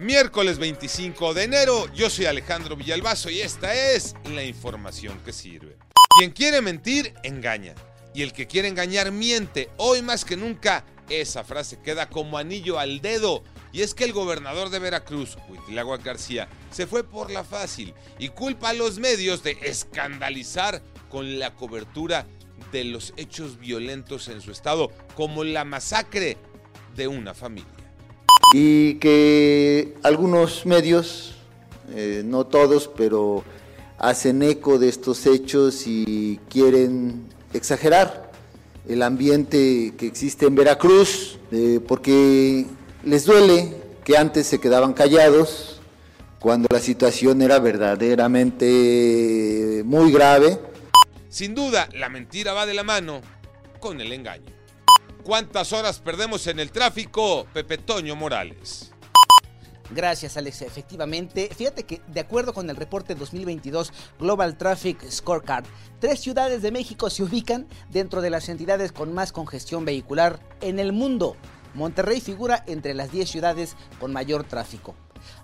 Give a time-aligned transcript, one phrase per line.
[0.00, 5.76] Miércoles 25 de enero, yo soy Alejandro Villalbazo y esta es la información que sirve.
[6.16, 7.74] Quien quiere mentir, engaña.
[8.14, 9.68] Y el que quiere engañar, miente.
[9.76, 13.44] Hoy más que nunca, esa frase queda como anillo al dedo.
[13.72, 18.30] Y es que el gobernador de Veracruz, Huitilagua García, se fue por la fácil y
[18.30, 20.80] culpa a los medios de escandalizar
[21.10, 22.26] con la cobertura
[22.72, 26.38] de los hechos violentos en su estado, como la masacre
[26.96, 27.79] de una familia
[28.52, 31.34] y que algunos medios,
[31.94, 33.44] eh, no todos, pero
[33.98, 38.32] hacen eco de estos hechos y quieren exagerar
[38.88, 42.66] el ambiente que existe en Veracruz, eh, porque
[43.04, 45.80] les duele que antes se quedaban callados
[46.40, 50.58] cuando la situación era verdaderamente muy grave.
[51.28, 53.20] Sin duda, la mentira va de la mano
[53.78, 54.59] con el engaño.
[55.24, 58.90] ¿Cuántas horas perdemos en el tráfico, Pepe Toño Morales?
[59.90, 60.62] Gracias, Alex.
[60.62, 65.64] Efectivamente, fíjate que de acuerdo con el reporte 2022 Global Traffic Scorecard,
[65.98, 70.78] tres ciudades de México se ubican dentro de las entidades con más congestión vehicular en
[70.78, 71.36] el mundo.
[71.74, 74.94] Monterrey figura entre las 10 ciudades con mayor tráfico.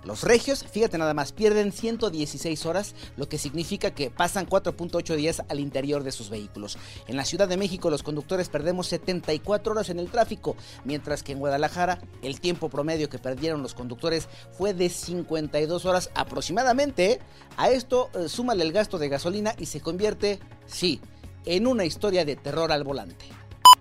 [0.04, 5.42] Los regios, fíjate nada más, pierden 116 horas, lo que significa que pasan 4.8 días
[5.48, 6.78] al interior de sus vehículos.
[7.06, 11.32] En la Ciudad de México los conductores perdemos 74 horas en el tráfico, mientras que
[11.32, 17.20] en Guadalajara el tiempo promedio que perdieron los conductores fue de 52 horas aproximadamente.
[17.56, 21.00] A esto eh, súmale el gasto de gasolina y se convierte, sí,
[21.44, 23.26] en una historia de terror al volante.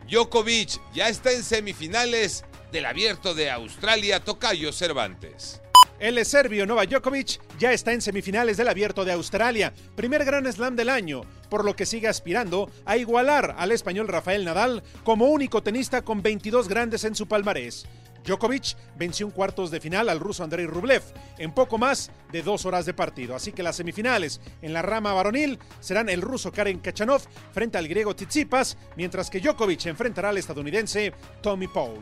[0.10, 5.62] Djokovic ya está en semifinales del abierto de Australia Tocayo Cervantes.
[6.00, 10.76] El serbio Novak Djokovic ya está en semifinales del Abierto de Australia, primer Gran Slam
[10.76, 15.64] del año, por lo que sigue aspirando a igualar al español Rafael Nadal como único
[15.64, 17.86] tenista con 22 grandes en su palmarés.
[18.26, 21.04] Djokovic venció un cuartos de final al ruso Andrei Rublev
[21.38, 23.34] en poco más de dos horas de partido.
[23.34, 27.22] Así que las semifinales en la rama varonil serán el ruso Karen Kachanov
[27.54, 32.02] frente al griego Tsitsipas, mientras que Djokovic enfrentará al estadounidense Tommy Paul.